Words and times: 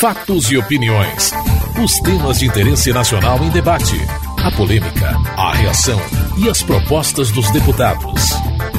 Fatos 0.00 0.50
e 0.50 0.56
opiniões. 0.56 1.30
Os 1.84 2.00
temas 2.00 2.38
de 2.38 2.46
interesse 2.46 2.90
nacional 2.90 3.36
em 3.44 3.50
debate. 3.50 3.96
A 4.42 4.50
polêmica, 4.50 5.10
a 5.36 5.52
reação 5.52 6.00
e 6.42 6.48
as 6.48 6.62
propostas 6.62 7.30
dos 7.30 7.50
deputados. 7.50 8.30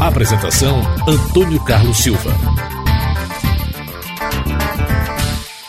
Apresentação: 0.02 0.82
Antônio 1.08 1.64
Carlos 1.64 2.00
Silva. 2.00 2.32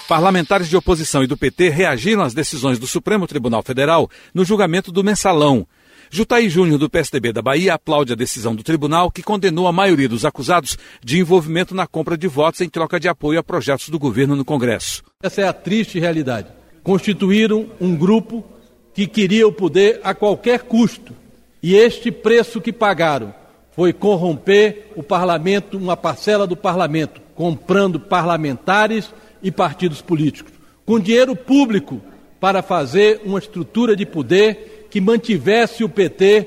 Parlamentares 0.08 0.71
de 0.71 0.76
oposição 0.78 1.22
e 1.22 1.26
do 1.26 1.37
PT 1.37 1.69
reagiram 1.69 2.22
às 2.22 2.32
decisões 2.32 2.78
do 2.78 2.87
Supremo 2.87 3.26
Tribunal 3.26 3.62
Federal 3.62 4.10
no 4.32 4.46
julgamento 4.46 4.90
do 4.90 5.04
mensalão. 5.04 5.66
Jutaí 6.15 6.51
Júnior, 6.51 6.79
do 6.79 6.90
PSDB 6.90 7.33
da 7.33 7.40
Bahia, 7.40 7.72
aplaude 7.72 8.13
a 8.13 8.15
decisão 8.15 8.54
do 8.54 8.63
tribunal 8.63 9.10
que 9.10 9.22
condenou 9.22 9.67
a 9.67 9.72
maioria 9.72 10.10
dos 10.10 10.27
acusados 10.27 10.77
de 11.03 11.19
envolvimento 11.19 11.74
na 11.74 11.87
compra 11.87 12.19
de 12.19 12.28
votos 12.28 12.60
em 12.60 12.69
troca 12.69 13.01
de 13.01 13.08
apoio 13.08 13.38
a 13.38 13.42
projetos 13.42 13.88
do 13.88 13.99
governo 13.99 14.37
no 14.37 14.45
Congresso. 14.45 15.03
Essa 15.22 15.40
é 15.40 15.49
a 15.49 15.54
triste 15.54 15.99
realidade. 15.99 16.48
Constituíram 16.83 17.66
um 17.80 17.96
grupo 17.96 18.45
que 18.92 19.06
queria 19.06 19.48
o 19.48 19.52
poder 19.52 20.02
a 20.05 20.12
qualquer 20.12 20.64
custo. 20.64 21.14
E 21.62 21.74
este 21.74 22.12
preço 22.12 22.60
que 22.60 22.74
pagaram 22.74 23.34
foi 23.74 23.94
corromper 23.94 24.88
o 24.94 25.02
parlamento, 25.02 25.78
uma 25.78 25.97
parcela 25.97 26.47
do 26.47 26.55
parlamento, 26.55 27.22
comprando 27.34 27.98
parlamentares 27.98 29.10
e 29.42 29.50
partidos 29.50 30.02
políticos, 30.02 30.52
com 30.84 31.00
dinheiro 31.00 31.34
público 31.34 32.02
para 32.38 32.60
fazer 32.60 33.22
uma 33.24 33.38
estrutura 33.38 33.97
de 33.97 34.05
poder 34.05 34.71
que 34.92 35.01
mantivesse 35.01 35.82
o 35.82 35.88
PT 35.88 36.46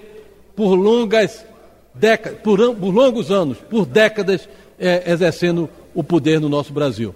por 0.55 0.76
longas 0.76 1.44
décadas, 1.95 2.40
por, 2.41 2.76
por 2.76 2.94
longos 2.94 3.31
anos, 3.31 3.58
por 3.58 3.88
décadas, 3.88 4.48
é, 4.77 5.12
exercendo 5.12 5.67
o 5.95 6.03
poder 6.03 6.40
no 6.40 6.48
nosso 6.48 6.72
Brasil. 6.72 7.16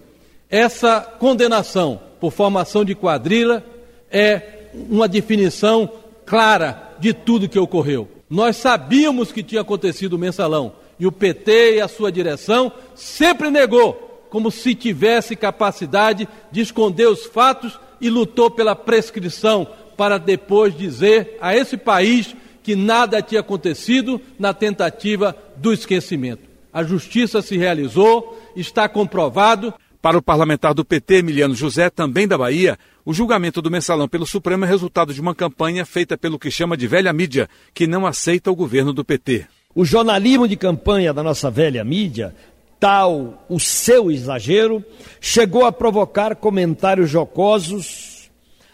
Essa 0.50 1.02
condenação 1.02 2.02
por 2.20 2.32
formação 2.32 2.84
de 2.84 2.96
quadrilha 2.96 3.64
é 4.10 4.42
uma 4.74 5.08
definição 5.08 5.88
clara 6.26 6.96
de 7.00 7.14
tudo 7.14 7.48
que 7.48 7.60
ocorreu. 7.60 8.08
Nós 8.28 8.58
sabíamos 8.58 9.32
que 9.32 9.44
tinha 9.44 9.62
acontecido 9.62 10.14
o 10.14 10.20
mensalão 10.20 10.74
e 11.00 11.06
o 11.06 11.12
PT 11.12 11.76
e 11.76 11.82
a 11.82 11.88
sua 11.88 12.12
direção 12.12 12.72
sempre 12.96 13.52
negou, 13.52 14.26
como 14.32 14.50
se 14.50 14.74
tivesse 14.74 15.36
capacidade 15.36 16.28
de 16.52 16.62
esconder 16.62 17.08
os 17.08 17.28
fatos 17.28 17.80
e 18.02 18.10
lutou 18.10 18.50
pela 18.50 18.76
prescrição 18.76 19.68
para 20.00 20.18
depois 20.18 20.74
dizer 20.78 21.36
a 21.42 21.54
esse 21.54 21.76
país 21.76 22.34
que 22.64 22.74
nada 22.74 23.22
tinha 23.22 23.42
acontecido 23.42 24.22
na 24.40 24.54
tentativa 24.54 25.36
do 25.58 25.74
esquecimento. 25.74 26.44
A 26.72 26.84
justiça 26.84 27.42
se 27.42 27.58
realizou, 27.58 28.42
está 28.56 28.88
comprovado. 28.88 29.74
Para 30.02 30.18
o 30.18 30.22
parlamentar 30.22 30.74
do 30.74 30.86
PT, 30.86 31.16
Emiliano 31.16 31.54
José, 31.54 31.90
também 31.90 32.26
da 32.26 32.38
Bahia, 32.38 32.80
o 33.04 33.14
julgamento 33.14 33.62
do 33.62 33.70
mensalão 33.70 34.08
pelo 34.08 34.26
Supremo 34.26 34.64
é 34.64 34.68
resultado 34.70 35.14
de 35.14 35.20
uma 35.20 35.36
campanha 35.36 35.86
feita 35.86 36.18
pelo 36.18 36.40
que 36.40 36.50
chama 36.50 36.78
de 36.78 36.88
velha 36.88 37.12
mídia, 37.12 37.50
que 37.74 37.86
não 37.86 38.08
aceita 38.08 38.50
o 38.50 38.56
governo 38.56 38.94
do 38.94 39.04
PT. 39.04 39.48
O 39.76 39.84
jornalismo 39.84 40.48
de 40.48 40.56
campanha 40.56 41.14
da 41.14 41.22
nossa 41.22 41.52
velha 41.52 41.84
mídia, 41.84 42.34
tal 42.80 43.46
o 43.50 43.60
seu 43.60 44.10
exagero, 44.10 44.82
chegou 45.20 45.66
a 45.66 45.74
provocar 45.74 46.38
comentários 46.38 47.10
jocosos 47.10 48.09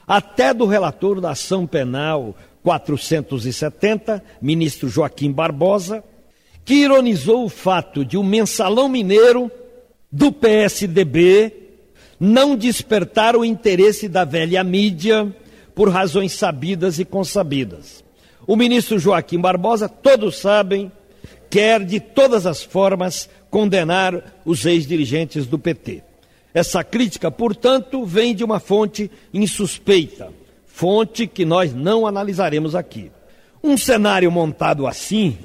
até 0.07 0.53
do 0.53 0.65
relator 0.65 1.19
da 1.19 1.31
ação 1.31 1.65
penal 1.65 2.35
470, 2.63 4.23
ministro 4.41 4.89
Joaquim 4.89 5.31
Barbosa, 5.31 6.03
que 6.63 6.75
ironizou 6.75 7.45
o 7.45 7.49
fato 7.49 8.03
de 8.03 8.17
um 8.17 8.23
mensalão 8.23 8.89
mineiro 8.89 9.51
do 10.11 10.31
PSDB 10.31 11.65
não 12.19 12.55
despertar 12.55 13.35
o 13.35 13.43
interesse 13.43 14.07
da 14.07 14.23
velha 14.23 14.63
mídia 14.63 15.33
por 15.73 15.89
razões 15.89 16.31
sabidas 16.31 16.99
e 16.99 17.05
consabidas. 17.05 18.03
O 18.47 18.55
ministro 18.55 18.97
Joaquim 18.97 19.39
Barbosa, 19.39 19.89
todos 19.89 20.37
sabem, 20.37 20.91
quer 21.49 21.83
de 21.83 21.99
todas 21.99 22.45
as 22.45 22.63
formas 22.63 23.29
condenar 23.49 24.35
os 24.45 24.65
ex-dirigentes 24.65 25.45
do 25.45 25.59
PT. 25.59 26.03
Essa 26.55 26.85
crítica, 26.85 27.29
portanto, 27.29 28.05
vem 28.05 28.33
de 28.33 28.41
uma 28.41 28.61
fonte 28.61 29.11
insuspeita, 29.33 30.31
fonte 30.65 31.27
que 31.27 31.43
nós 31.43 31.73
não 31.73 32.07
analisaremos 32.07 32.75
aqui. 32.75 33.11
Um 33.61 33.77
cenário 33.77 34.31
montado 34.31 34.87
assim, 34.87 35.37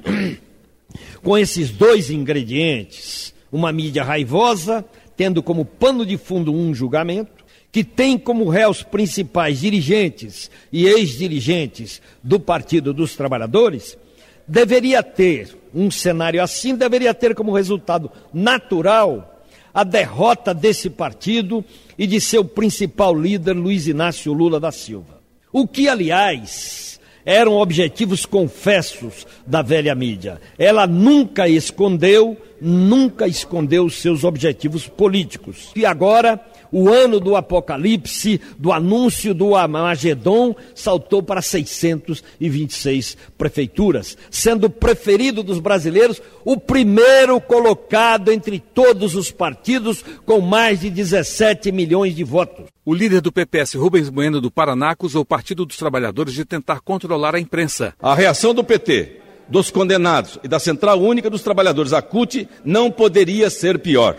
com 1.20 1.36
esses 1.36 1.70
dois 1.70 2.10
ingredientes, 2.10 3.34
uma 3.50 3.72
mídia 3.72 4.04
raivosa, 4.04 4.84
tendo 5.16 5.42
como 5.42 5.64
pano 5.64 6.06
de 6.06 6.16
fundo 6.16 6.54
um 6.54 6.72
julgamento, 6.72 7.44
que 7.72 7.82
tem 7.82 8.16
como 8.16 8.48
réus 8.48 8.84
principais 8.84 9.58
dirigentes 9.58 10.48
e 10.72 10.86
ex-dirigentes 10.86 12.00
do 12.22 12.38
Partido 12.38 12.94
dos 12.94 13.16
Trabalhadores, 13.16 13.98
deveria 14.46 15.02
ter, 15.02 15.56
um 15.74 15.90
cenário 15.90 16.40
assim, 16.40 16.76
deveria 16.76 17.12
ter 17.12 17.34
como 17.34 17.52
resultado 17.52 18.12
natural 18.32 19.29
a 19.72 19.84
derrota 19.84 20.52
desse 20.52 20.90
partido 20.90 21.64
e 21.98 22.06
de 22.06 22.20
seu 22.20 22.44
principal 22.44 23.14
líder, 23.14 23.54
Luiz 23.54 23.86
Inácio 23.86 24.32
Lula 24.32 24.58
da 24.58 24.72
Silva. 24.72 25.20
O 25.52 25.66
que, 25.66 25.88
aliás, 25.88 27.00
eram 27.24 27.54
objetivos 27.54 28.24
confessos 28.24 29.26
da 29.46 29.62
velha 29.62 29.94
mídia. 29.94 30.40
Ela 30.58 30.86
nunca 30.86 31.48
escondeu, 31.48 32.36
nunca 32.60 33.26
escondeu 33.26 33.84
os 33.84 33.96
seus 33.96 34.24
objetivos 34.24 34.86
políticos. 34.86 35.70
E 35.76 35.84
agora 35.84 36.40
o 36.72 36.88
ano 36.88 37.20
do 37.20 37.36
Apocalipse, 37.36 38.40
do 38.58 38.72
anúncio 38.72 39.34
do 39.34 39.54
Amagedon, 39.54 40.54
saltou 40.74 41.22
para 41.22 41.42
626 41.42 43.16
prefeituras, 43.36 44.16
sendo 44.30 44.70
preferido 44.70 45.42
dos 45.42 45.58
brasileiros 45.58 46.20
o 46.44 46.56
primeiro 46.56 47.40
colocado 47.40 48.30
entre 48.32 48.58
todos 48.58 49.14
os 49.14 49.30
partidos, 49.30 50.04
com 50.24 50.40
mais 50.40 50.80
de 50.80 50.90
17 50.90 51.72
milhões 51.72 52.14
de 52.14 52.24
votos. 52.24 52.66
O 52.84 52.94
líder 52.94 53.20
do 53.20 53.32
PPS, 53.32 53.74
Rubens 53.74 54.08
Bueno, 54.08 54.40
do 54.40 54.50
Paraná, 54.50 54.90
acusou 54.90 55.22
o 55.22 55.26
Partido 55.26 55.64
dos 55.64 55.76
Trabalhadores 55.76 56.34
de 56.34 56.44
tentar 56.44 56.80
controlar 56.80 57.34
a 57.34 57.40
imprensa. 57.40 57.94
A 58.00 58.14
reação 58.14 58.54
do 58.54 58.64
PT, 58.64 59.20
dos 59.48 59.70
condenados 59.70 60.38
e 60.42 60.48
da 60.48 60.58
Central 60.58 61.00
Única 61.00 61.28
dos 61.28 61.42
Trabalhadores, 61.42 61.92
a 61.92 62.00
CUT, 62.00 62.48
não 62.64 62.90
poderia 62.90 63.50
ser 63.50 63.78
pior 63.78 64.16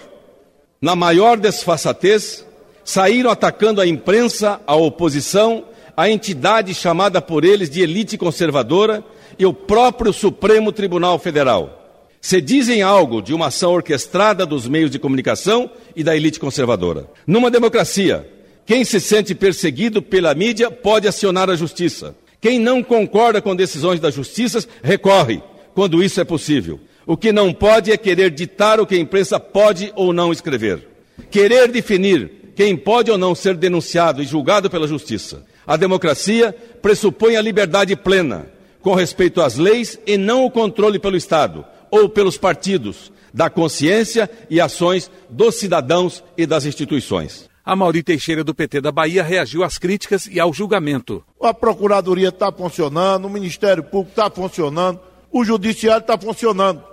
na 0.81 0.95
maior 0.95 1.37
desfaçatez, 1.37 2.45
saíram 2.83 3.29
atacando 3.29 3.79
a 3.79 3.85
imprensa, 3.85 4.59
a 4.65 4.75
oposição, 4.75 5.65
a 5.95 6.09
entidade 6.09 6.73
chamada 6.73 7.21
por 7.21 7.45
eles 7.45 7.69
de 7.69 7.81
elite 7.81 8.17
conservadora 8.17 9.03
e 9.37 9.45
o 9.45 9.53
próprio 9.53 10.11
Supremo 10.11 10.71
Tribunal 10.71 11.19
Federal. 11.19 11.77
Se 12.19 12.41
dizem 12.41 12.81
algo 12.81 13.21
de 13.21 13.33
uma 13.33 13.47
ação 13.47 13.73
orquestrada 13.73 14.45
dos 14.45 14.67
meios 14.67 14.89
de 14.89 14.99
comunicação 14.99 15.69
e 15.95 16.03
da 16.03 16.15
elite 16.15 16.39
conservadora. 16.39 17.07
Numa 17.25 17.51
democracia, 17.51 18.27
quem 18.65 18.83
se 18.83 18.99
sente 18.99 19.35
perseguido 19.35 20.01
pela 20.01 20.33
mídia 20.33 20.71
pode 20.71 21.07
acionar 21.07 21.49
a 21.49 21.55
justiça. 21.55 22.15
Quem 22.39 22.59
não 22.59 22.81
concorda 22.81 23.41
com 23.41 23.55
decisões 23.55 23.99
da 23.99 24.09
justiça 24.09 24.63
recorre, 24.83 25.41
quando 25.73 26.03
isso 26.03 26.19
é 26.19 26.23
possível. 26.23 26.79
O 27.11 27.17
que 27.17 27.33
não 27.33 27.51
pode 27.51 27.91
é 27.91 27.97
querer 27.97 28.31
ditar 28.31 28.79
o 28.79 28.87
que 28.87 28.95
a 28.95 28.97
imprensa 28.97 29.37
pode 29.37 29.91
ou 29.97 30.13
não 30.13 30.31
escrever. 30.31 30.87
Querer 31.29 31.67
definir 31.67 32.53
quem 32.55 32.77
pode 32.77 33.11
ou 33.11 33.17
não 33.17 33.35
ser 33.35 33.57
denunciado 33.57 34.23
e 34.23 34.25
julgado 34.25 34.69
pela 34.69 34.87
justiça. 34.87 35.45
A 35.67 35.75
democracia 35.75 36.55
pressupõe 36.81 37.35
a 37.35 37.41
liberdade 37.41 37.97
plena, 37.97 38.45
com 38.81 38.95
respeito 38.95 39.41
às 39.41 39.57
leis 39.57 39.99
e 40.07 40.15
não 40.15 40.45
o 40.45 40.49
controle 40.49 40.99
pelo 40.99 41.17
Estado 41.17 41.65
ou 41.91 42.07
pelos 42.07 42.37
partidos, 42.37 43.11
da 43.33 43.49
consciência 43.49 44.31
e 44.49 44.61
ações 44.61 45.11
dos 45.29 45.55
cidadãos 45.55 46.23
e 46.37 46.45
das 46.45 46.63
instituições. 46.63 47.49
A 47.65 47.75
Mauri 47.75 48.03
Teixeira, 48.03 48.41
do 48.41 48.55
PT 48.55 48.79
da 48.79 48.89
Bahia, 48.89 49.21
reagiu 49.21 49.65
às 49.65 49.77
críticas 49.77 50.27
e 50.27 50.39
ao 50.39 50.53
julgamento. 50.53 51.21
A 51.41 51.53
Procuradoria 51.53 52.29
está 52.29 52.49
funcionando, 52.53 53.25
o 53.25 53.29
Ministério 53.29 53.83
Público 53.83 54.11
está 54.11 54.29
funcionando, 54.29 54.97
o 55.29 55.43
Judiciário 55.43 56.03
está 56.03 56.17
funcionando. 56.17 56.90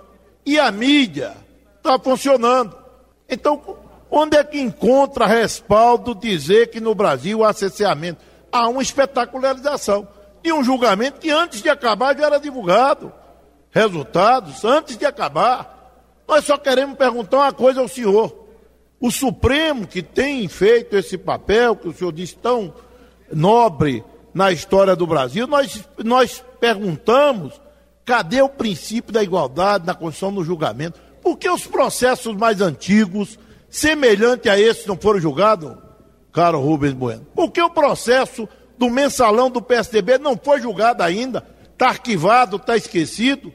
E 0.49 0.57
a 0.57 0.71
mídia 0.71 1.37
está 1.77 1.99
funcionando. 1.99 2.75
Então, 3.29 3.61
onde 4.09 4.35
é 4.35 4.43
que 4.43 4.59
encontra 4.59 5.27
respaldo 5.27 6.15
dizer 6.15 6.71
que 6.71 6.79
no 6.79 6.95
Brasil 6.95 7.43
há 7.43 7.53
cerceamento? 7.53 8.23
Há 8.51 8.67
uma 8.67 8.81
espetacularização 8.81 10.07
de 10.41 10.51
um 10.51 10.63
julgamento 10.63 11.19
que 11.19 11.29
antes 11.29 11.61
de 11.61 11.69
acabar 11.69 12.17
já 12.17 12.25
era 12.25 12.39
divulgado. 12.39 13.13
Resultados 13.69 14.65
antes 14.65 14.97
de 14.97 15.05
acabar. 15.05 16.01
Nós 16.27 16.45
só 16.45 16.57
queremos 16.57 16.97
perguntar 16.97 17.37
uma 17.37 17.53
coisa 17.53 17.81
ao 17.81 17.87
senhor. 17.87 18.35
O 18.99 19.11
Supremo, 19.11 19.85
que 19.85 20.01
tem 20.01 20.47
feito 20.47 20.97
esse 20.97 21.15
papel, 21.15 21.75
que 21.75 21.89
o 21.89 21.93
senhor 21.93 22.11
disse 22.11 22.35
tão 22.35 22.73
nobre 23.31 24.03
na 24.33 24.51
história 24.51 24.95
do 24.95 25.05
Brasil, 25.05 25.45
nós, 25.45 25.87
nós 26.03 26.43
perguntamos 26.59 27.61
Cadê 28.09 28.41
o 28.41 28.49
princípio 28.49 29.13
da 29.13 29.21
igualdade 29.21 29.85
na 29.85 29.93
condição 29.93 30.33
do 30.33 30.43
julgamento? 30.43 30.99
Por 31.21 31.37
que 31.37 31.47
os 31.47 31.67
processos 31.67 32.35
mais 32.35 32.59
antigos, 32.59 33.37
semelhantes 33.69 34.51
a 34.51 34.59
esses, 34.59 34.87
não 34.87 34.97
foram 34.97 35.19
julgados? 35.19 35.77
caro 36.33 36.59
Rubens 36.59 36.93
Bueno. 36.93 37.27
Porque 37.35 37.61
o 37.61 37.69
processo 37.69 38.49
do 38.79 38.89
mensalão 38.89 39.51
do 39.51 39.61
PSDB 39.61 40.17
não 40.17 40.35
foi 40.35 40.59
julgado 40.59 41.03
ainda, 41.03 41.45
está 41.71 41.89
arquivado, 41.89 42.55
está 42.55 42.75
esquecido. 42.75 43.53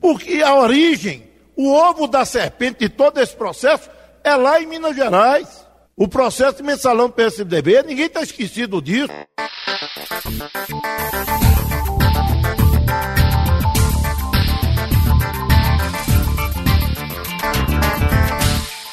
Porque 0.00 0.42
a 0.42 0.56
origem, 0.56 1.22
o 1.54 1.70
ovo 1.72 2.08
da 2.08 2.24
serpente 2.24 2.80
de 2.80 2.88
todo 2.88 3.20
esse 3.20 3.36
processo 3.36 3.88
é 4.24 4.34
lá 4.34 4.60
em 4.60 4.66
Minas 4.66 4.96
Gerais. 4.96 5.64
O 5.96 6.08
processo 6.08 6.56
de 6.56 6.64
mensalão 6.64 7.06
do 7.06 7.12
PSDB, 7.12 7.84
ninguém 7.84 8.06
está 8.06 8.20
esquecido 8.20 8.82
disso. 8.82 9.12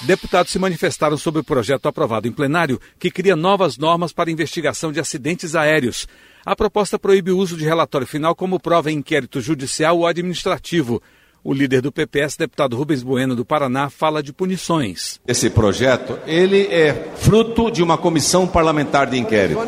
Deputados 0.05 0.51
se 0.51 0.59
manifestaram 0.59 1.15
sobre 1.15 1.39
o 1.39 1.43
projeto 1.45 1.87
aprovado 1.87 2.27
em 2.27 2.31
plenário 2.31 2.79
que 2.99 3.09
cria 3.09 3.37
novas 3.37 3.77
normas 3.77 4.11
para 4.11 4.29
investigação 4.29 4.91
de 4.91 4.99
acidentes 4.99 5.55
aéreos. 5.55 6.07
A 6.45 6.53
proposta 6.57 6.99
proíbe 6.99 7.31
o 7.31 7.37
uso 7.37 7.55
de 7.55 7.63
relatório 7.63 8.05
final 8.05 8.35
como 8.35 8.59
prova 8.59 8.91
em 8.91 8.97
inquérito 8.97 9.39
judicial 9.39 9.99
ou 9.99 10.05
administrativo. 10.05 11.01
O 11.41 11.53
líder 11.53 11.81
do 11.81 11.91
PPS, 11.91 12.35
deputado 12.35 12.75
Rubens 12.75 13.01
Bueno 13.01 13.33
do 13.33 13.45
Paraná, 13.45 13.89
fala 13.89 14.21
de 14.21 14.33
punições. 14.33 15.21
Esse 15.25 15.49
projeto, 15.49 16.19
ele 16.27 16.67
é 16.67 17.11
fruto 17.15 17.71
de 17.71 17.81
uma 17.81 17.97
comissão 17.97 18.45
parlamentar 18.45 19.09
de 19.09 19.17
inquérito. 19.17 19.59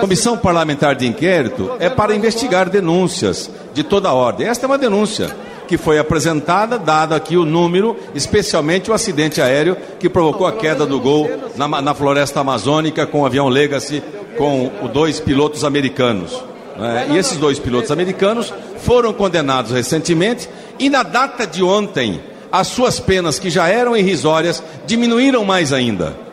Comissão 0.00 0.38
parlamentar 0.38 0.96
de 0.96 1.06
inquérito 1.06 1.70
é 1.78 1.88
para 1.88 2.16
investigar 2.16 2.68
denúncias 2.68 3.48
de 3.72 3.84
toda 3.84 4.12
ordem. 4.12 4.48
Esta 4.48 4.66
é 4.66 4.68
uma 4.68 4.78
denúncia 4.78 5.45
que 5.66 5.76
foi 5.76 5.98
apresentada, 5.98 6.78
dado 6.78 7.14
aqui 7.14 7.36
o 7.36 7.44
número, 7.44 7.96
especialmente 8.14 8.90
o 8.90 8.94
acidente 8.94 9.40
aéreo 9.40 9.76
que 9.98 10.08
provocou 10.08 10.46
a 10.46 10.52
queda 10.52 10.86
do 10.86 11.00
gol 11.00 11.28
na, 11.56 11.68
na 11.80 11.94
floresta 11.94 12.40
amazônica 12.40 13.06
com 13.06 13.22
o 13.22 13.26
avião 13.26 13.48
Legacy 13.48 14.02
com 14.36 14.70
os 14.82 14.90
dois 14.90 15.18
pilotos 15.18 15.64
americanos. 15.64 16.42
Né? 16.78 17.08
E 17.10 17.16
esses 17.16 17.38
dois 17.38 17.58
pilotos 17.58 17.90
americanos 17.90 18.52
foram 18.78 19.12
condenados 19.12 19.72
recentemente 19.72 20.48
e 20.78 20.90
na 20.90 21.02
data 21.02 21.46
de 21.46 21.62
ontem 21.62 22.20
as 22.52 22.68
suas 22.68 23.00
penas, 23.00 23.38
que 23.38 23.50
já 23.50 23.68
eram 23.68 23.96
irrisórias, 23.96 24.62
diminuíram 24.86 25.44
mais 25.44 25.72
ainda. 25.72 26.25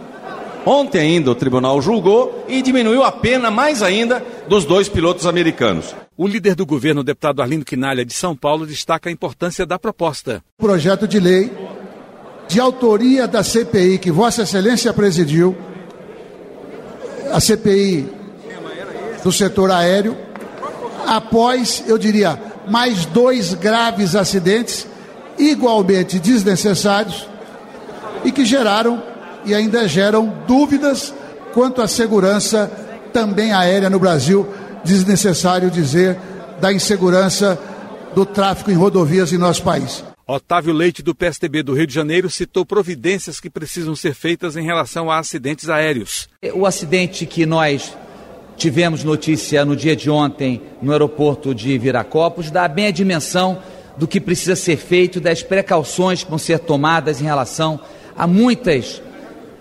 Ontem 0.65 0.99
ainda 0.99 1.31
o 1.31 1.35
tribunal 1.35 1.81
julgou 1.81 2.45
e 2.47 2.61
diminuiu 2.61 3.03
a 3.03 3.11
pena 3.11 3.51
mais 3.51 3.83
ainda 3.83 4.23
dos 4.47 4.63
dois 4.63 4.87
pilotos 4.87 5.25
americanos. 5.25 5.93
O 6.15 6.27
líder 6.27 6.55
do 6.55 6.65
governo, 6.65 7.01
o 7.01 7.03
deputado 7.03 7.41
Arlindo 7.41 7.65
Quinalha, 7.65 8.05
de 8.05 8.13
São 8.13 8.35
Paulo, 8.35 8.65
destaca 8.65 9.09
a 9.09 9.11
importância 9.11 9.65
da 9.65 9.77
proposta. 9.77 10.41
Projeto 10.57 11.07
de 11.07 11.19
lei 11.19 11.51
de 12.47 12.59
autoria 12.59 13.27
da 13.27 13.43
CPI 13.43 13.97
que 13.97 14.11
Vossa 14.11 14.43
Excelência 14.43 14.93
presidiu, 14.93 15.55
a 17.31 17.39
CPI 17.39 18.07
do 19.23 19.31
setor 19.31 19.71
aéreo, 19.71 20.15
após, 21.05 21.83
eu 21.87 21.97
diria, 21.97 22.39
mais 22.67 23.05
dois 23.05 23.53
graves 23.53 24.15
acidentes 24.15 24.87
igualmente 25.37 26.19
desnecessários 26.19 27.27
e 28.23 28.31
que 28.31 28.45
geraram 28.45 29.01
e 29.45 29.53
ainda 29.53 29.87
geram 29.87 30.33
dúvidas 30.47 31.13
quanto 31.53 31.81
à 31.81 31.87
segurança 31.87 32.71
também 33.11 33.53
aérea 33.53 33.89
no 33.89 33.99
Brasil 33.99 34.47
desnecessário 34.83 35.71
dizer 35.71 36.17
da 36.59 36.73
insegurança 36.73 37.59
do 38.13 38.25
tráfico 38.25 38.71
em 38.71 38.75
rodovias 38.75 39.31
em 39.31 39.37
nosso 39.37 39.63
país. 39.63 40.03
Otávio 40.25 40.73
Leite, 40.73 41.03
do 41.03 41.13
PSDB 41.13 41.63
do 41.63 41.73
Rio 41.73 41.85
de 41.85 41.93
Janeiro, 41.93 42.29
citou 42.29 42.65
providências 42.65 43.39
que 43.39 43.49
precisam 43.49 43.95
ser 43.95 44.13
feitas 44.13 44.55
em 44.55 44.63
relação 44.63 45.11
a 45.11 45.19
acidentes 45.19 45.69
aéreos. 45.69 46.29
O 46.53 46.65
acidente 46.65 47.25
que 47.25 47.45
nós 47.45 47.95
tivemos 48.55 49.03
notícia 49.03 49.65
no 49.65 49.75
dia 49.75 49.95
de 49.95 50.09
ontem 50.09 50.61
no 50.81 50.91
aeroporto 50.91 51.53
de 51.53 51.77
Viracopos 51.77 52.49
dá 52.49 52.67
bem 52.67 52.87
a 52.87 52.91
dimensão 52.91 53.61
do 53.97 54.07
que 54.07 54.21
precisa 54.21 54.55
ser 54.55 54.77
feito, 54.77 55.19
das 55.19 55.43
precauções 55.43 56.23
que 56.23 56.29
vão 56.29 56.39
ser 56.39 56.59
tomadas 56.59 57.19
em 57.19 57.25
relação 57.25 57.79
a 58.15 58.25
muitas 58.25 59.01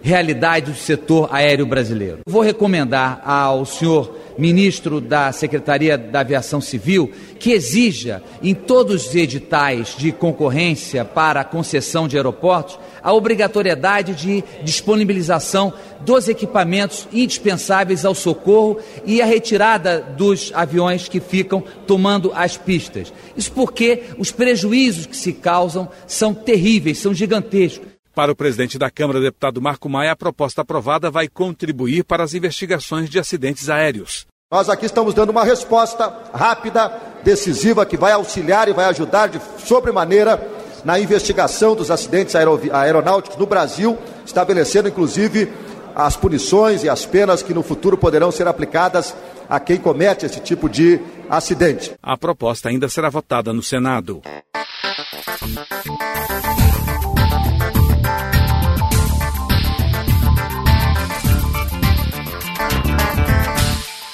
realidades 0.02 0.74
do 0.74 0.80
setor 0.80 1.28
aéreo 1.32 1.64
brasileiro. 1.64 2.20
Vou 2.26 2.42
recomendar 2.42 3.22
ao 3.24 3.64
senhor 3.64 4.18
ministro 4.36 5.00
da 5.00 5.30
Secretaria 5.30 5.96
da 5.96 6.20
Aviação 6.20 6.60
Civil, 6.60 7.10
que 7.38 7.52
exija 7.52 8.22
em 8.42 8.54
todos 8.54 9.06
os 9.06 9.14
editais 9.14 9.94
de 9.96 10.10
concorrência 10.10 11.04
para 11.04 11.44
concessão 11.44 12.08
de 12.08 12.16
aeroportos 12.16 12.78
a 13.02 13.12
obrigatoriedade 13.12 14.14
de 14.14 14.44
disponibilização 14.62 15.72
dos 16.00 16.28
equipamentos 16.28 17.08
indispensáveis 17.12 18.04
ao 18.04 18.14
socorro 18.14 18.78
e 19.04 19.20
a 19.20 19.26
retirada 19.26 20.00
dos 20.00 20.52
aviões 20.54 21.08
que 21.08 21.20
ficam 21.20 21.62
tomando 21.86 22.32
as 22.34 22.56
pistas. 22.56 23.12
Isso 23.36 23.52
porque 23.52 24.04
os 24.18 24.30
prejuízos 24.30 25.06
que 25.06 25.16
se 25.16 25.32
causam 25.32 25.88
são 26.06 26.32
terríveis, 26.32 26.98
são 26.98 27.12
gigantescos. 27.12 27.91
Para 28.14 28.30
o 28.30 28.36
presidente 28.36 28.78
da 28.78 28.90
Câmara, 28.90 29.20
deputado 29.20 29.62
Marco 29.62 29.88
Maia, 29.88 30.12
a 30.12 30.16
proposta 30.16 30.60
aprovada 30.60 31.10
vai 31.10 31.28
contribuir 31.28 32.04
para 32.04 32.22
as 32.22 32.34
investigações 32.34 33.08
de 33.08 33.18
acidentes 33.18 33.70
aéreos. 33.70 34.26
Nós 34.50 34.68
aqui 34.68 34.84
estamos 34.84 35.14
dando 35.14 35.30
uma 35.30 35.44
resposta 35.44 36.14
rápida, 36.34 36.92
decisiva, 37.24 37.86
que 37.86 37.96
vai 37.96 38.12
auxiliar 38.12 38.68
e 38.68 38.74
vai 38.74 38.84
ajudar 38.84 39.28
de 39.28 39.40
sobremaneira 39.64 40.46
na 40.84 41.00
investigação 41.00 41.74
dos 41.74 41.90
acidentes 41.90 42.34
aeronáuticos 42.34 43.38
no 43.38 43.46
Brasil, 43.46 43.96
estabelecendo 44.26 44.88
inclusive 44.88 45.50
as 45.94 46.14
punições 46.14 46.84
e 46.84 46.90
as 46.90 47.06
penas 47.06 47.42
que 47.42 47.54
no 47.54 47.62
futuro 47.62 47.96
poderão 47.96 48.30
ser 48.30 48.46
aplicadas 48.46 49.14
a 49.48 49.58
quem 49.58 49.78
comete 49.78 50.26
esse 50.26 50.40
tipo 50.40 50.68
de 50.68 51.00
acidente. 51.30 51.92
A 52.02 52.18
proposta 52.18 52.68
ainda 52.68 52.90
será 52.90 53.08
votada 53.08 53.54
no 53.54 53.62
Senado. 53.62 54.20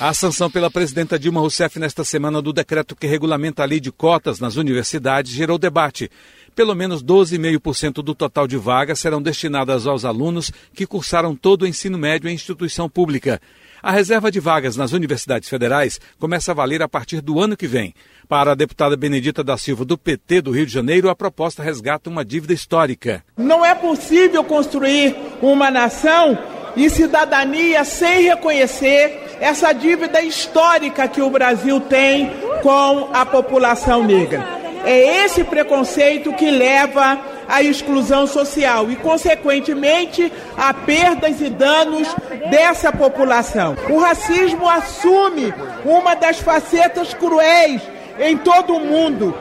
A 0.00 0.14
sanção 0.14 0.48
pela 0.48 0.70
presidenta 0.70 1.18
Dilma 1.18 1.40
Rousseff 1.40 1.76
nesta 1.76 2.04
semana 2.04 2.40
do 2.40 2.52
decreto 2.52 2.94
que 2.94 3.08
regulamenta 3.08 3.64
a 3.64 3.66
lei 3.66 3.80
de 3.80 3.90
cotas 3.90 4.38
nas 4.38 4.54
universidades 4.54 5.32
gerou 5.32 5.58
debate. 5.58 6.08
Pelo 6.54 6.72
menos 6.72 7.02
12,5% 7.02 7.94
do 7.94 8.14
total 8.14 8.46
de 8.46 8.56
vagas 8.56 9.00
serão 9.00 9.20
destinadas 9.20 9.88
aos 9.88 10.04
alunos 10.04 10.52
que 10.72 10.86
cursaram 10.86 11.34
todo 11.34 11.62
o 11.62 11.66
ensino 11.66 11.98
médio 11.98 12.30
em 12.30 12.34
instituição 12.34 12.88
pública. 12.88 13.40
A 13.82 13.90
reserva 13.90 14.31
de 14.31 14.38
vagas 14.38 14.76
nas 14.76 14.93
universidades 14.93 15.48
federais 15.48 16.00
começa 16.17 16.52
a 16.52 16.55
valer 16.55 16.81
a 16.81 16.88
partir 16.88 17.20
do 17.20 17.40
ano 17.40 17.56
que 17.56 17.67
vem. 17.67 17.93
Para 18.28 18.52
a 18.52 18.55
deputada 18.55 18.96
Benedita 18.96 19.43
da 19.43 19.56
Silva, 19.56 19.84
do 19.84 19.98
PT 19.98 20.43
do 20.43 20.52
Rio 20.52 20.67
de 20.67 20.72
Janeiro, 20.72 21.10
a 21.10 21.17
proposta 21.17 21.60
resgata 21.60 22.08
uma 22.08 22.24
dívida 22.24 22.52
histórica. 22.52 23.24
Não 23.36 23.67
é 23.67 23.74
possível 23.74 24.44
construir 24.44 25.17
uma 25.43 25.72
nação 25.72 26.38
e 26.76 26.88
cidadania 26.88 27.84
sem 27.84 28.22
reconhecer 28.22 29.28
essa 29.40 29.72
dívida 29.72 30.20
histórica 30.20 31.08
que 31.08 31.22
o 31.22 31.30
Brasil 31.30 31.80
tem 31.80 32.30
com 32.62 33.08
a 33.12 33.24
população 33.24 34.02
negra. 34.02 34.44
É 34.84 35.24
esse 35.24 35.44
preconceito 35.44 36.32
que 36.32 36.50
leva 36.50 37.18
à 37.48 37.62
exclusão 37.62 38.26
social 38.26 38.90
e, 38.90 38.96
consequentemente, 38.96 40.32
a 40.56 40.72
perdas 40.72 41.40
e 41.40 41.50
danos 41.50 42.08
dessa 42.50 42.92
população. 42.92 43.76
O 43.90 43.98
racismo 43.98 44.68
assume 44.68 45.52
uma 45.84 46.14
das 46.14 46.38
facetas 46.38 47.12
cruéis 47.14 47.82
em 48.18 48.36
todo 48.36 48.74
o 48.74 48.80
mundo. 48.80 49.34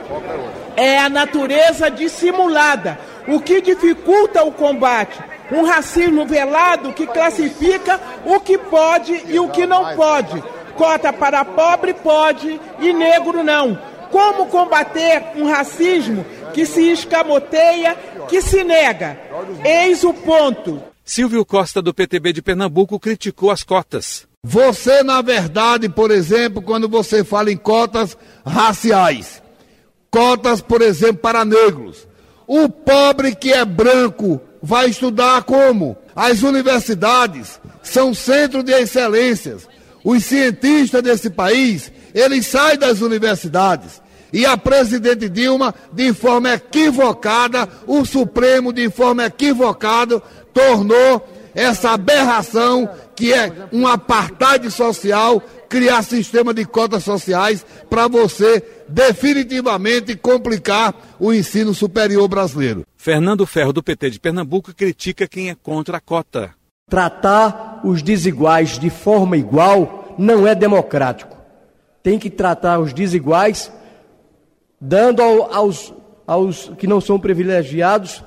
É 0.75 0.99
a 0.99 1.09
natureza 1.09 1.89
dissimulada, 1.89 2.99
o 3.27 3.39
que 3.39 3.61
dificulta 3.61 4.43
o 4.43 4.51
combate 4.51 5.17
um 5.51 5.63
racismo 5.63 6.25
velado 6.25 6.93
que 6.93 7.07
classifica 7.07 7.99
o 8.25 8.39
que 8.39 8.57
pode 8.57 9.23
e 9.27 9.39
o 9.39 9.49
que 9.49 9.65
não 9.65 9.95
pode. 9.95 10.43
Cota 10.75 11.11
para 11.11 11.43
pobre 11.43 11.93
pode 11.93 12.59
e 12.79 12.93
negro 12.93 13.43
não. 13.43 13.79
Como 14.11 14.45
combater 14.47 15.31
um 15.35 15.45
racismo 15.45 16.25
que 16.53 16.65
se 16.65 16.91
escamoteia, 16.91 17.95
que 18.29 18.41
se 18.41 18.63
nega? 18.63 19.19
Eis 19.63 20.03
o 20.03 20.13
ponto. 20.13 20.81
Silvio 21.03 21.45
Costa, 21.45 21.81
do 21.81 21.93
PTB 21.93 22.33
de 22.33 22.41
Pernambuco, 22.41 22.99
criticou 22.99 23.49
as 23.49 23.63
cotas. 23.63 24.27
Você, 24.43 25.03
na 25.03 25.21
verdade, 25.21 25.89
por 25.89 26.11
exemplo, 26.11 26.61
quando 26.61 26.87
você 26.87 27.23
fala 27.23 27.51
em 27.51 27.57
cotas 27.57 28.17
raciais, 28.45 29.41
cotas, 30.09 30.61
por 30.61 30.81
exemplo, 30.81 31.17
para 31.17 31.43
negros, 31.43 32.07
o 32.45 32.69
pobre 32.69 33.35
que 33.35 33.51
é 33.51 33.65
branco 33.65 34.41
vai 34.61 34.89
estudar 34.89 35.43
como? 35.43 35.97
As 36.15 36.41
universidades 36.41 37.59
são 37.83 38.13
centro 38.13 38.63
de 38.63 38.71
excelências. 38.71 39.67
Os 40.03 40.23
cientistas 40.23 41.01
desse 41.01 41.29
país, 41.29 41.91
eles 42.13 42.47
saem 42.47 42.77
das 42.77 43.01
universidades. 43.01 44.01
E 44.31 44.45
a 44.45 44.57
presidente 44.57 45.29
Dilma, 45.29 45.73
de 45.93 46.13
forma 46.13 46.53
equivocada, 46.53 47.67
o 47.85 48.05
Supremo, 48.05 48.73
de 48.73 48.89
forma 48.89 49.25
equivocada, 49.25 50.21
tornou 50.53 51.25
essa 51.55 51.91
aberração 51.91 52.89
que 53.15 53.33
é 53.33 53.51
um 53.71 53.87
apartheid 53.87 54.69
social, 54.69 55.41
criar 55.67 56.03
sistema 56.03 56.53
de 56.53 56.65
cotas 56.65 57.03
sociais 57.03 57.65
para 57.89 58.07
você 58.07 58.63
definitivamente 58.88 60.15
complicar 60.15 60.93
o 61.19 61.33
ensino 61.33 61.74
superior 61.74 62.27
brasileiro. 62.27 62.86
Fernando 62.95 63.45
Ferro, 63.45 63.74
do 63.74 63.83
PT 63.83 64.12
de 64.12 64.19
Pernambuco, 64.19 64.74
critica 64.74 65.27
quem 65.27 65.50
é 65.50 65.55
contra 65.55 65.97
a 65.97 66.01
cota. 66.01 66.51
Tratar 66.89 67.81
os 67.83 68.01
desiguais 68.01 68.79
de 68.79 68.89
forma 68.89 69.38
igual 69.38 70.15
não 70.17 70.47
é 70.47 70.55
democrático. 70.55 71.36
Tem 72.01 72.17
que 72.17 72.29
tratar 72.29 72.79
os 72.79 72.93
desiguais 72.93 73.71
dando 74.79 75.21
aos, 75.21 75.93
aos 76.25 76.71
que 76.77 76.88
não 76.88 77.01
são 77.01 77.19
privilegiados 77.19 78.24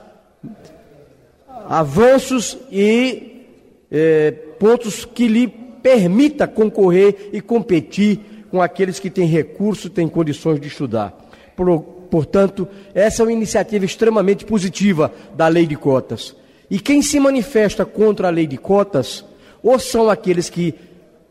avanços 1.70 2.58
e 2.70 3.46
eh, 3.90 4.32
pontos 4.58 5.04
que 5.04 5.28
lhe 5.28 5.46
permita 5.82 6.46
concorrer 6.46 7.30
e 7.32 7.40
competir 7.40 8.46
com 8.50 8.60
aqueles 8.60 8.98
que 8.98 9.10
têm 9.10 9.26
recurso, 9.26 9.88
têm 9.88 10.08
condições 10.08 10.60
de 10.60 10.68
estudar. 10.68 11.14
Por, 11.56 11.80
portanto, 12.10 12.66
essa 12.94 13.22
é 13.22 13.26
uma 13.26 13.32
iniciativa 13.32 13.84
extremamente 13.84 14.44
positiva 14.44 15.12
da 15.36 15.46
lei 15.48 15.66
de 15.66 15.76
cotas. 15.76 16.34
E 16.70 16.78
quem 16.78 17.02
se 17.02 17.18
manifesta 17.18 17.84
contra 17.84 18.28
a 18.28 18.30
lei 18.30 18.46
de 18.46 18.56
cotas, 18.56 19.24
ou 19.62 19.78
são 19.78 20.08
aqueles 20.08 20.48
que 20.48 20.74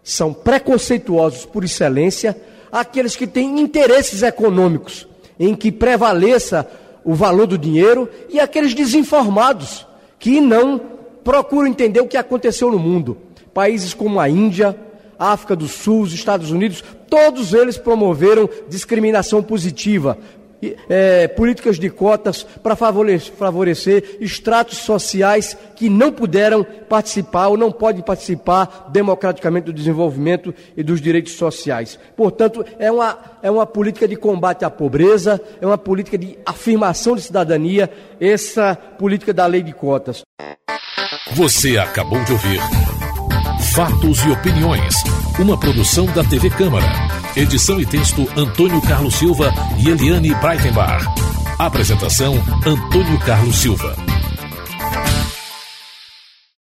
são 0.04 0.34
preconceituosos 0.34 1.46
por 1.46 1.64
excelência, 1.64 2.36
aqueles 2.72 3.16
que 3.16 3.28
têm 3.28 3.60
interesses 3.60 4.24
econômicos 4.24 5.08
em 5.40 5.56
que 5.56 5.72
prevaleça 5.72 6.70
o 7.04 7.14
valor 7.14 7.48
do 7.48 7.58
dinheiro, 7.58 8.10
e 8.30 8.40
aqueles 8.40 8.74
desinformados 8.74 9.88
que 10.20 10.42
não 10.42 10.99
procuram 11.30 11.68
entender 11.68 12.02
o 12.02 12.08
que 12.08 12.18
aconteceu 12.18 12.72
no 12.72 12.80
mundo. 12.80 13.16
Países 13.54 13.94
como 13.94 14.20
a 14.20 14.28
Índia, 14.28 14.76
África 15.20 15.56
do 15.56 15.68
Sul, 15.68 16.02
os 16.02 16.12
Estados 16.12 16.50
Unidos, 16.50 16.84
todos 17.08 17.54
eles 17.54 17.78
promoveram 17.78 18.50
discriminação 18.68 19.44
positiva, 19.44 20.18
é, 20.90 21.28
políticas 21.28 21.78
de 21.78 21.88
cotas 21.88 22.42
para 22.42 22.76
favorecer, 22.76 23.32
favorecer 23.34 24.18
estratos 24.20 24.80
sociais 24.80 25.56
que 25.76 25.88
não 25.88 26.12
puderam 26.12 26.64
participar 26.64 27.50
ou 27.50 27.58
não 27.58 27.72
podem 27.72 28.02
participar 28.02 28.90
democraticamente 28.92 29.66
do 29.66 29.74
desenvolvimento 29.74 30.52
e 30.76 30.82
dos 30.82 31.00
direitos 31.00 31.34
sociais. 31.34 32.00
Portanto, 32.18 32.66
é 32.80 32.92
uma, 32.92 33.20
é 33.44 33.52
uma 33.52 33.68
política 33.68 34.08
de 34.08 34.16
combate 34.16 34.66
à 34.66 34.70
pobreza, 34.72 35.40
é 35.62 35.66
uma 35.66 35.78
política 35.78 36.18
de 36.18 36.40
afirmação 36.44 37.16
de 37.16 37.22
cidadania, 37.22 37.88
essa 38.20 38.76
política 38.76 39.32
da 39.32 39.46
lei 39.46 39.62
de 39.62 39.74
cotas. 39.74 40.24
Você 41.36 41.78
acabou 41.78 42.24
de 42.26 42.34
ouvir 42.34 42.60
Fatos 43.74 44.24
e 44.24 44.30
Opiniões, 44.30 44.96
uma 45.38 45.58
produção 45.58 46.06
da 46.08 46.24
TV 46.24 46.50
Câmara. 46.50 46.86
Edição 47.36 47.80
e 47.80 47.86
texto 47.86 48.28
Antônio 48.36 48.82
Carlos 48.82 49.16
Silva 49.16 49.54
e 49.78 49.90
Eliane 49.90 50.34
Breitenbach. 50.36 51.06
Apresentação 51.58 52.36
Antônio 52.66 53.20
Carlos 53.20 53.58
Silva. 53.58 54.19